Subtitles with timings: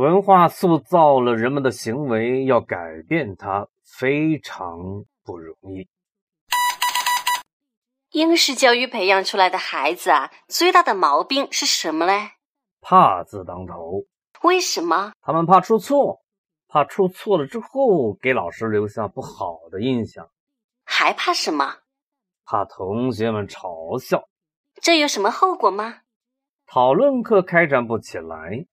[0.00, 4.78] 文化塑造了人们的行为，要改变它非常
[5.22, 5.86] 不容易。
[8.12, 12.30] 应试教育培养出来的孩子啊，最大的毛病是什么嘞？
[12.80, 14.04] 怕字当头。
[14.42, 15.12] 为什么？
[15.20, 16.22] 他们怕出错，
[16.66, 20.30] 怕出错了之后给老师留下不好的印象。
[20.82, 21.74] 还怕什么？
[22.46, 24.26] 怕同学们嘲笑。
[24.80, 25.98] 这有什么后果吗？
[26.66, 28.64] 讨论课开展不起来。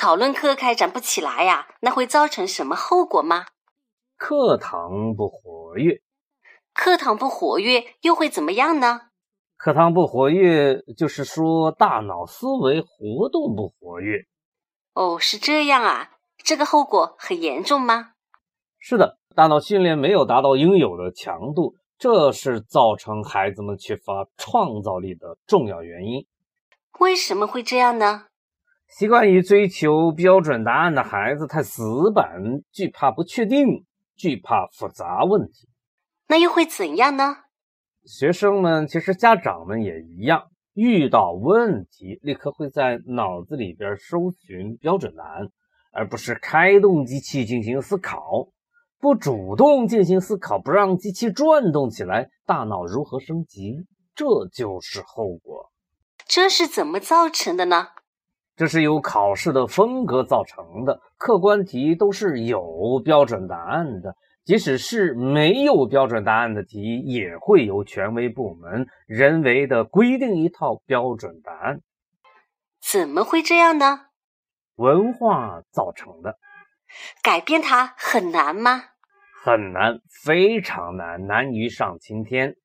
[0.00, 3.48] 讨论课开展不起来呀，那会造成什么后果吗？
[4.16, 6.00] 课堂不活跃。
[6.72, 9.10] 课堂不活跃又会怎么样呢？
[9.58, 14.20] 课堂不活跃，就是说大脑思维活动不活跃。
[14.94, 18.12] 哦，是这样啊，这个后果很严重吗？
[18.78, 26.26] 是的，大脑训练没有达到应有的强度，这是造成孩子们缺乏创造力的重要原因。
[27.00, 28.28] 为什么会这样呢？
[28.90, 35.68] 习惯于追求标准答案的孩子太死板，惧怕不确定，惧怕复杂问题。
[36.26, 37.36] 那又会怎样呢？
[38.04, 45.48] 学生们，其实家长们也一样，遇到问题立刻会在脑子里边搜寻标准答案，
[45.92, 48.48] 而不是开动机器进行思考，
[48.98, 53.86] 不主动进行思考，不让机器转动起来，大脑如何升级？
[54.16, 55.70] 这就是后果。
[56.26, 57.86] 这是怎么造成的呢？
[58.60, 64.14] 这是由考试的风格造成的，客观题都是有标准答案的。
[64.44, 71.80] 即使是没有标准答案的题，也会由权威部门人为的规定一套标准答案。
[72.82, 74.08] 怎么会这样呢？
[74.76, 76.36] 文化造成的。
[77.22, 78.84] 改变它很难吗？
[79.42, 82.56] 很难，非常难，难于上青天。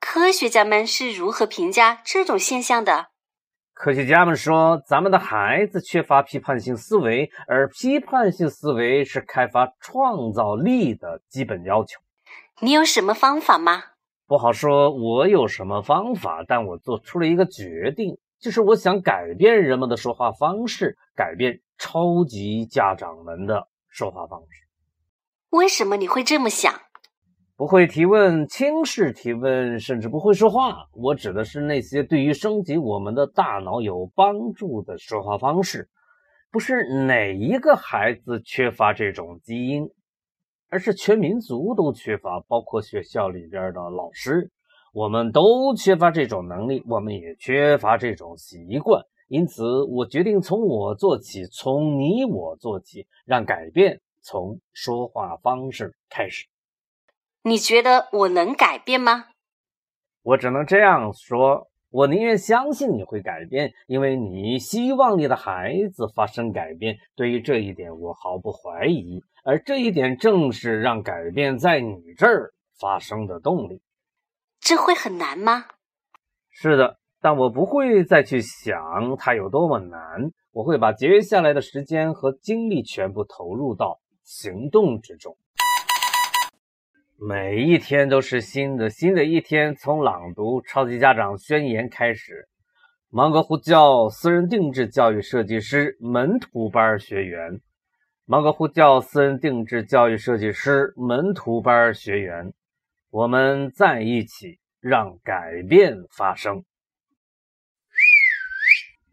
[0.00, 3.10] 科学家们是如何评价这种现象的？
[3.76, 12.00] 科学家们说，咱们的孩子缺乏批判性思维，而批判性思维是开发创造力的基本要求。
[12.60, 13.82] 你有什么方法吗？
[14.26, 24.66] 不好说，我有什么方法，但我做出了一个决定，就是我想改变人们的说话方式，改变超级家长们的说话方式。
[25.50, 26.72] 为什么你会这么想？
[27.58, 30.86] 不会提问、轻视提问，甚至不会说话。
[30.92, 35.88] 我指的是那些对于升级我们的大脑有帮助的说话方式，
[36.52, 39.88] 不是哪一个孩子缺乏这种基因，
[40.68, 44.50] 而是全民族都缺乏，包括学校里边的老师，
[44.92, 49.02] 我们都缺乏这种能力，我们也缺乏这种习惯。
[49.28, 56.46] 因此，我决定从我做起，从你我做起，让改变从说话方式开始。
[57.48, 59.26] 你觉得我能改变吗？
[60.22, 66.96] 我只能这样说，我宁愿相信你会改变，因为你希望你的孩子发生改变。
[67.14, 73.80] 对于这一点，我毫不怀疑，而这一点正是让改变在你这儿发生的动力。
[74.58, 75.66] 这会很难吗？
[76.50, 85.36] 是的，但我不会再去想它有多么难，我会把接下来的时间和精力全部投入到行动之中。
[87.18, 92.46] 每一天都是新的，新的一天从朗读《超级家长宣言》开始。
[93.08, 97.62] 芒格呼叫私人定制教育设计师门徒班学员，
[98.26, 102.52] 芒格呼叫私人定制教育设计师门徒班学员，
[103.08, 106.64] 我们在一起让改变发生。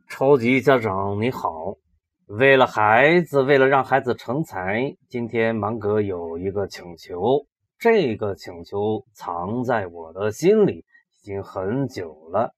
[0.09, 1.77] 超级家长你好，
[2.25, 7.47] 为了孩子，为了让孩子成才，今天芒格有一个请求。
[7.83, 10.85] 这个请求藏在我的心里已
[11.21, 12.55] 经很久了，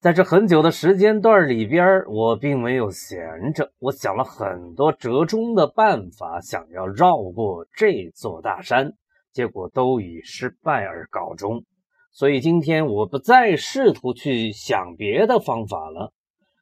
[0.00, 8.92] 在这很久的时间段里边，我并没有闲着，我想了很多折中的办法，想要绕过这座大山，
[9.32, 11.64] 结果都以失败而告终。
[12.12, 16.12] 所以今天我不再试图去想别的方法了，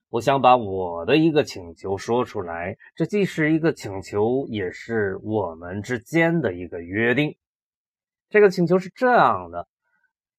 [0.09, 7.37] 我想把我的一个请求说出来，这既是一个请求，也是我们之间的一个约定。
[8.31, 9.67] 这个请求是这样的，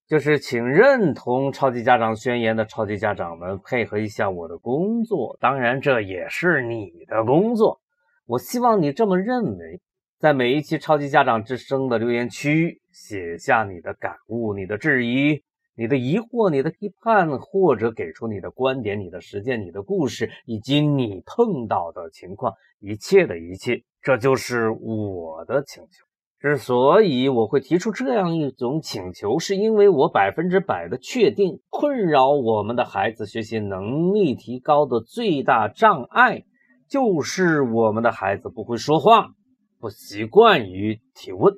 [0.08, 7.82] 就是请认同超级家长宣言的超级家长们配合一下我的工作，当然这也是你的工作。
[8.26, 9.82] 我希望你这么认为，
[10.20, 15.44] 在每一期超级家长之声的留言区写下你的感悟、你的质疑、
[15.76, 26.11] 你的疑惑、你的批判，或者给出你的观点、你的实践、你的故事，以及你碰到的情况，一切的一切，这就是我的请求。
[26.42, 36.44] 之所以我会提出这样一种请求，是因为我百分之百的确定，困扰我们的孩子学习能力提高的最大障碍，
[36.90, 39.36] 就是我们的孩子不会说话，
[39.80, 41.54] 不习惯于提问。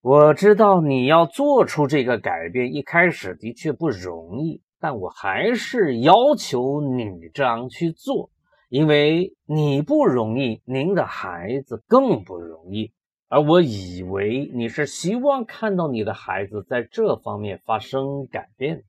[0.00, 8.30] 我知道你要做出这个改变，一开始的确不容易，但我还是要求你这样去做，
[8.68, 12.90] 因为你不容易，您的孩子更不容易。
[13.28, 18.84] 而我以为你是希望看到你的孩子在这方面发生改变。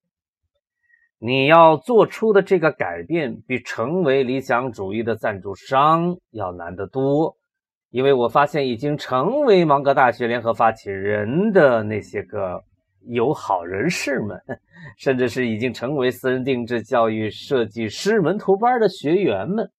[1.18, 7.36] 你要做出的这个改变，比成为理想主义的赞助商要难得多。
[7.90, 12.64] 因为我发现，已经成为芒格大学联合发起人的那些个
[13.08, 14.40] 友好人士们，
[14.96, 19.70] 甚至是已经成为私人定制教育设计师门徒班的学员们，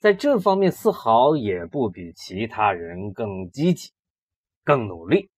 [0.00, 3.90] 在这方面丝毫也不比其他人更积极、
[4.64, 5.30] 更努力。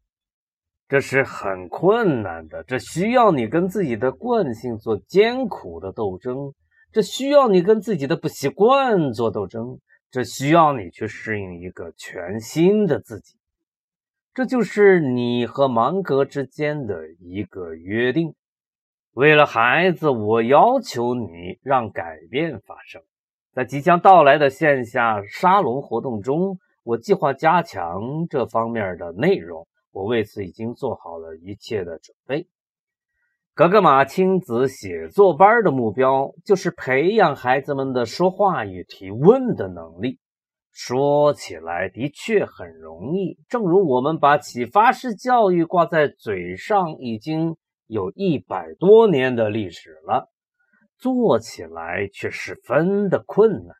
[0.89, 6.53] 这是很困难的，这需要你跟自己的惯性做艰苦的斗争，
[6.93, 9.79] 这需要你跟自己的不习惯做斗争，
[10.11, 13.37] 这需要你去适应一个全新的自己。
[14.35, 18.35] 这就是你和芒格之间的一个约定。
[19.13, 23.03] 为了孩子，我要求你让改变发生。
[23.53, 29.67] 在即将到来的线下沙龙活动中，我计划加强这方面的内容。
[29.91, 32.49] 我为此已经做好了一切的准备。
[33.55, 40.19] 格格玛亲子写作班的目标就是培养孩子们的说话与提问的能力。
[40.71, 47.57] 说起来的确很容易，正如我们把启发式教育挂在嘴上，已经
[47.87, 50.31] 有一百多年的历史了，
[50.97, 53.77] 做起来却十分的困难。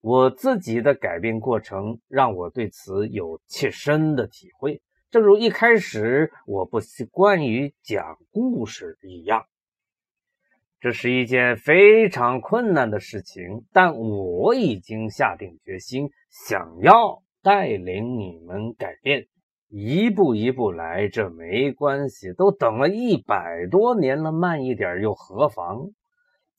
[0.00, 4.80] 我自己的改变过程让我对此有切身的体会。
[5.10, 9.46] 正如一开始我不习惯于讲故事一样，
[10.80, 13.64] 这是一件非常困难的事情。
[13.72, 19.26] 但我已经下定决心，想要带领你们改变，
[19.68, 21.08] 一步一步来。
[21.08, 25.90] 这没关系，都等了一百多年了，慢一点又何妨？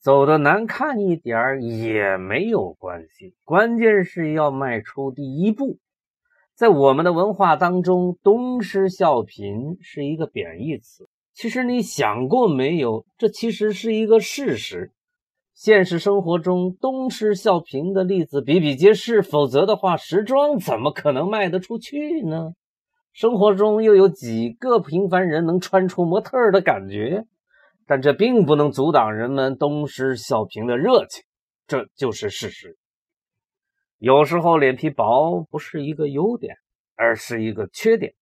[0.00, 5.76] 走的难看一点也没有关系，关键是要迈出第一步。
[6.54, 11.06] 在我们的文化当中，“东施效颦”是一个贬义词。
[11.34, 13.04] 其实你想过没有？
[13.18, 14.90] 这其实是一个事实。
[15.54, 19.20] 现实生活中，“东施效颦”的例子比比皆是。
[19.20, 22.52] 否则的话，时装怎么可能卖得出去呢？
[23.12, 27.26] 生活中又有几个平凡人能穿出模特的感觉？
[27.90, 31.24] 但这并不能阻挡人们东施效颦的热情，
[31.66, 32.78] 这就是事实。
[33.98, 36.54] 有时候脸皮薄不是一个优点，
[36.94, 38.12] 而是一个缺点；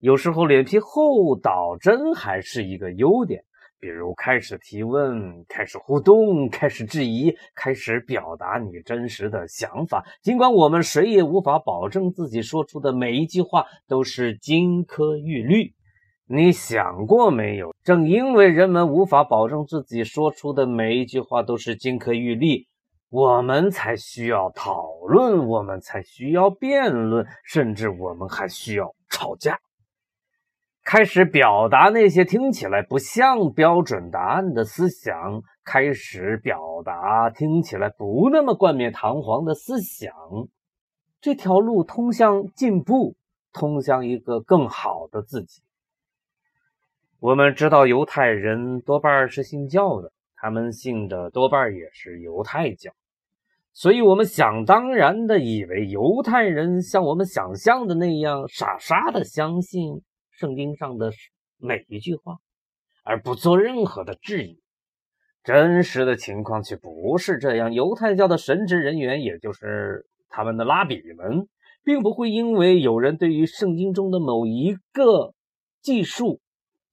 [0.00, 3.42] 有时候脸皮厚倒真还是一个优点。
[3.80, 10.04] 比如开始提问、开始互动、开始质疑、开始表达你真实的想法。
[10.20, 15.72] 尽管我们谁也无法保证自己说出的每一句话都是金科玉律，
[16.26, 17.74] 你想过没有？
[17.82, 22.66] 正因为人们无法保证自己说出的每一句话都是金科玉律。
[23.10, 29.58] 我们才需要讨论，我们才需要辩论，甚至我们还需要吵架。
[30.82, 40.12] 开始表达那些听起来不像标准答案的思想，开始表达听起来不那么冠冕堂皇的思想。
[41.20, 43.14] 这条路通向进步，
[43.52, 45.62] 通向一个更好的自己。
[47.20, 52.92] 我们知道，犹太人多半是信教的，他们信的多半也是犹太教。
[53.72, 61.10] 所以，我们想当然的以为犹太人像我们想象的那样傻傻的相信圣经上的
[61.56, 62.36] 每一句话，
[63.04, 64.60] 而不做任何的质疑。
[65.42, 67.72] 真实的情况却不是这样。
[67.72, 71.48] 犹太教的神职人员，也就是他们的拉比们，
[71.82, 75.34] 并不会因为有人对于圣经中的某一个
[75.82, 76.40] 技术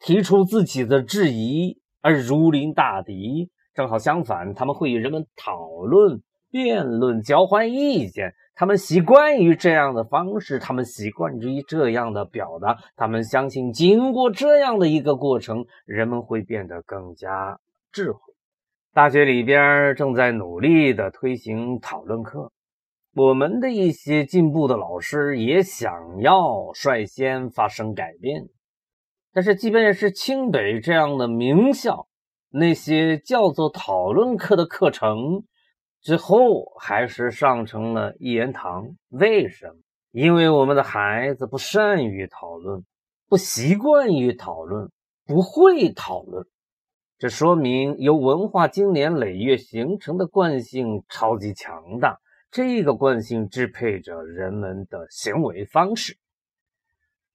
[0.01, 3.50] 提出自己的质疑而如临大敌。
[3.74, 6.22] 正好相反，他们会与人们讨论。
[6.53, 17.58] 辩论、交换意见，他们习惯于这样的方式，他们习惯于这样的表达，他们相信，经过这样的一个过程，人们会变得更加
[17.93, 18.20] 智慧。
[18.93, 22.51] 大学里边正在努力的推行讨论课，
[23.15, 28.50] 我们的一些进步的老师也想要率先发生改变，
[29.34, 32.08] 但是，即便是清北这样的名校，
[32.50, 35.44] 那些叫做讨论课的课程。
[36.02, 38.96] 之后还是上成了一言堂。
[39.10, 39.76] 为什么？
[40.12, 42.84] 因为我们的孩子不善于讨论，
[43.30, 44.90] 不习惯于讨论，
[45.26, 46.46] 不会讨论。
[47.20, 52.18] 这说明由文化经年累月形成的惯性超级强大。
[52.50, 56.18] 这个惯性支配着人们的行为方式。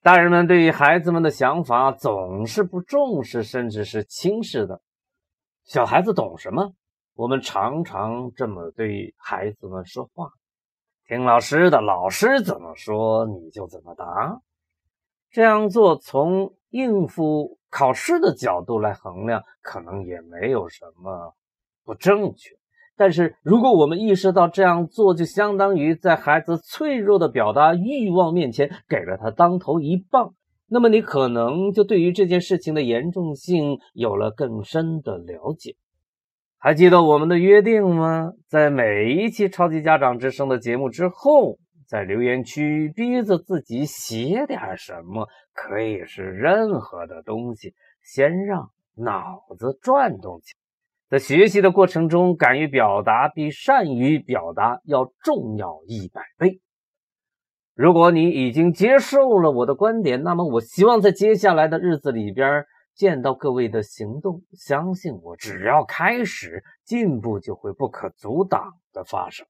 [0.06, 4.80] 大人们对于孩子们的想法总是不重视，甚至是轻视的。
[5.64, 6.74] 小孩子懂什么？
[7.16, 10.30] 我们常常这么对孩子们说话：
[11.08, 14.40] 听老师的，老师怎么说你就怎么答。
[15.28, 21.34] 这样做，从应付考试的角度来衡量，可能也没有什么
[21.84, 22.56] 不正确。
[22.96, 30.34] 但是，如果我们意识到这样做就相当于在孩子脆弱的表达欲望面前给了他当头一棒，
[30.66, 35.76] 那么你可能就对于这件事情的严重性有了更深的了解。
[36.58, 38.32] 还记得我们的约定吗？
[38.48, 50.65] 在每一期《超级家长之声》的节目之后，在留言区逼着自己写点什么，可以是任何的东西，先让脑子转动起来。
[51.08, 56.60] 在学习的过程中，敢于表达比善于表达要重要一百倍。
[57.76, 62.64] 如果你已经接受了我的观点，那么我希望在接下来的日子里边
[62.96, 64.42] 见到各位的行动。
[64.50, 69.46] 相信我，只要开始，进步就会不可阻挡的发生。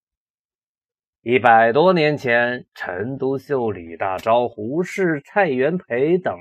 [1.23, 6.35] 一百多年前，陈独秀、李大钊、胡适、蔡元培等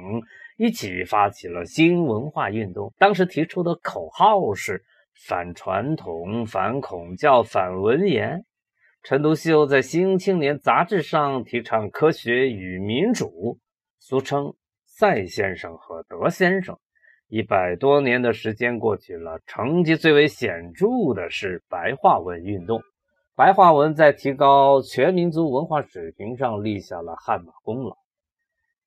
[0.57, 4.83] 一起发起了新文化运动，当时提出的口号是。
[5.15, 8.45] 反传统，反孔教，反文言。
[9.01, 13.59] 陈独秀在《新青年》杂志上提倡科学与民主，
[13.99, 14.53] 俗称
[14.83, 16.77] 赛先生和德先生。
[17.27, 22.81] 一百多年的时间过去了，成绩最为显著的是白话文运动。
[23.35, 27.95] 白话文在提高全民族文化水平上立下了汗马功劳。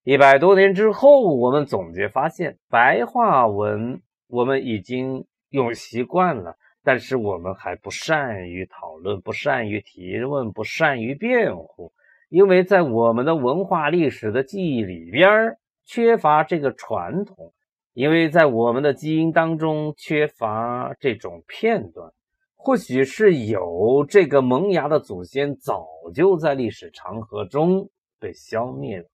[0.05, 5.25] 一百多年之后，我们总结发现，白话文我们已经。
[5.51, 11.93] 用习惯了，但是我们还不善于讨论，不善于提问，不善于辩护，
[12.29, 17.53] 因为在我们的文化历史的记忆里边缺乏这个传统，
[17.95, 22.13] 因为在我们的基因当中缺乏这种片段，
[22.55, 27.89] 或许是有这个萌芽的祖先早就在历史长河中
[28.21, 29.07] 被消灭了。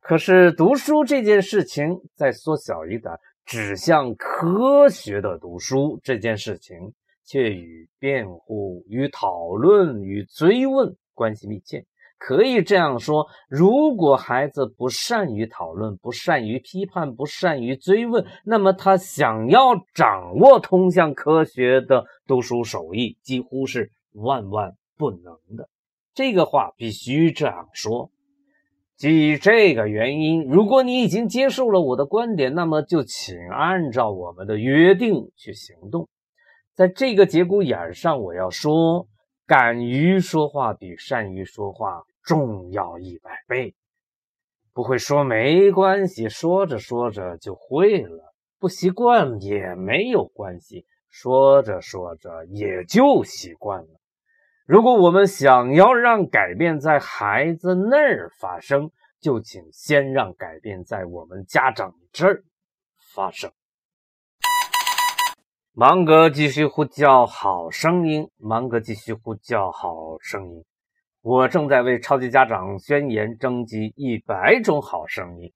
[0.00, 3.12] 可是读书这件事情再缩小一点。
[3.50, 6.92] 指向科学的读书这件事情，
[7.24, 11.84] 却与辩护、与讨论、与追问关系密切。
[12.16, 25.68] 可以这样说：如果孩子不善于讨论、不善于批判、不善于追问，那么他想要掌握通向科学的读书手艺，几乎是万万不能的。
[26.14, 28.12] 这个话必须这样说。
[29.00, 36.06] 基于这个原因，如果你已经接受了我的观点，那么就请按照我们的约定去行动。
[36.74, 39.08] 在这个节骨眼上，我要说，
[39.46, 43.74] 敢于说话比善于说话重要一百倍。
[44.74, 53.99] 不会说没关系，说着说着就会了；不习惯也没有关系，说着说着也就习惯了。
[54.70, 62.44] 如果我们想要让改变在孩子那儿发生，就请先让改变在我们家长这儿
[63.12, 63.50] 发生。
[65.72, 70.64] 芒格继续呼叫好声音，芒格继续呼叫好声音。
[71.20, 75.52] 我正在为超级家长宣言征集一百种好声音，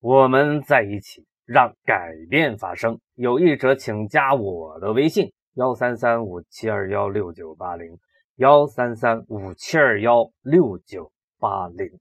[0.00, 3.00] 我们在一起让改变发生。
[3.14, 7.98] 有意者请加我的微信：幺三三五七二幺六九八零。
[8.38, 11.98] 幺三三五七二幺六九八零。